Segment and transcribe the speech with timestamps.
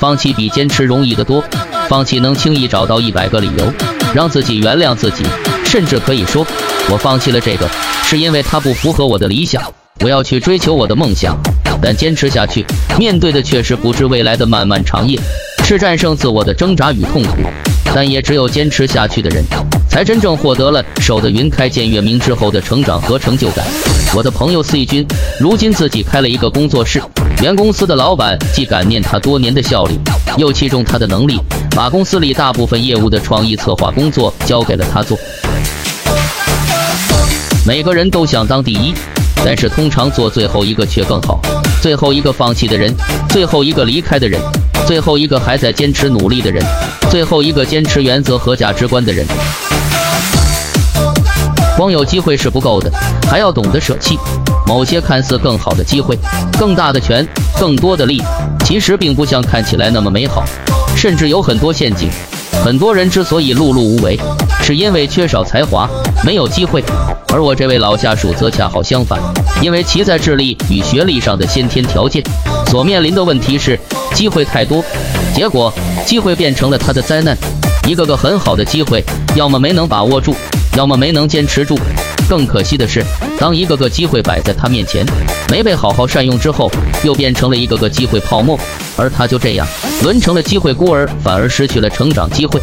[0.00, 1.42] 放弃比坚持容易得多，
[1.88, 3.72] 放弃能轻易找到一百个理由
[4.14, 5.24] 让自己原谅自己，
[5.64, 6.46] 甚至可以说，
[6.88, 7.68] 我放弃了这个，
[8.04, 9.62] 是因为它不符合我的理想。
[10.04, 11.36] 我要去追求我的梦想，
[11.82, 12.64] 但坚持下去，
[12.96, 15.18] 面对的却是不知未来的漫漫长夜，
[15.64, 17.38] 是战胜自我的挣扎与痛苦。
[17.92, 19.42] 但也只有坚持下去的人，
[19.88, 23.66] 才真正获得了守得云开见月明之后的成长和成就感。
[24.14, 25.04] 我的朋友 C 君，
[25.40, 27.02] 如今自己开了一个工作室。
[27.40, 29.96] 原公司的老板既感念他多年的效力，
[30.36, 31.38] 又器重他的能力，
[31.70, 35.16] 把公司里大部分业务的创意策划工作交给了他做。
[37.64, 38.92] 每个人都想当第一，
[39.44, 41.40] 但是通常做最后一个却更好。
[41.80, 42.92] 最后一个放弃的人，
[43.28, 44.40] 最后一个离开的人，
[44.84, 46.60] 最后一个还在坚持努力的人，
[47.08, 49.24] 最后一个坚持原则和价值观的人。
[51.78, 52.90] 光有机会是不够的，
[53.30, 54.18] 还要懂得舍弃。
[54.66, 56.18] 某些看似更好的机会、
[56.58, 57.24] 更大的权、
[57.56, 58.20] 更多的利，
[58.64, 60.42] 其实并不像看起来那么美好，
[60.96, 62.10] 甚至有很多陷阱。
[62.64, 64.18] 很多人之所以碌碌无为，
[64.60, 65.88] 是因为缺少才华，
[66.24, 66.82] 没有机会。
[67.32, 69.20] 而我这位老下属则恰好相反，
[69.62, 72.20] 因为其在智力与学历上的先天条件，
[72.66, 73.78] 所面临的问题是
[74.14, 74.84] 机会太多，
[75.32, 75.72] 结果
[76.04, 77.38] 机会变成了他的灾难。
[77.86, 79.04] 一个个很好的机会，
[79.36, 80.34] 要么没能把握住。
[80.76, 81.76] 要么没能坚持住，
[82.28, 83.04] 更可惜的是，
[83.38, 85.04] 当一个个机会摆在他面前，
[85.50, 86.70] 没被好好善用之后，
[87.04, 88.58] 又变成了一个个机会泡沫，
[88.96, 89.66] 而他就这样
[90.02, 92.60] 沦成了机会孤儿，反而失去了成长机会。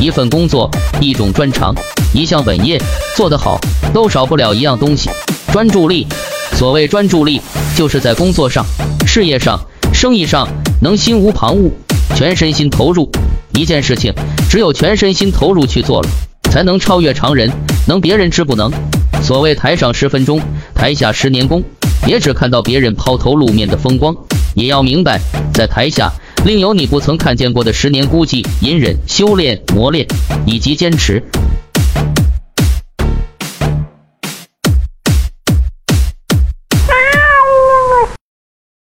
[0.00, 0.70] 一份工作，
[1.00, 1.74] 一种专长，
[2.14, 2.80] 一项本业
[3.16, 3.58] 做得好，
[3.92, 5.10] 都少不了一样东西——
[5.52, 6.06] 专注力。
[6.54, 7.40] 所谓专注力，
[7.76, 8.64] 就是在工作上、
[9.06, 9.60] 事业上、
[9.92, 10.48] 生意上
[10.80, 11.70] 能心无旁骛，
[12.14, 13.10] 全身心投入
[13.54, 14.12] 一件事情。
[14.48, 16.08] 只有全身心投入去做了，
[16.50, 17.50] 才能超越常人，
[17.86, 18.72] 能别人知不能。
[19.22, 20.40] 所谓台上十分钟，
[20.74, 21.62] 台下十年功。
[22.06, 24.16] 也只看到别人抛头露面的风光，
[24.54, 25.20] 也要明白，
[25.52, 26.10] 在台下
[26.44, 30.06] 另有你不曾看见过的十年孤寂、隐忍、修炼、磨练
[30.46, 31.22] 以及坚持。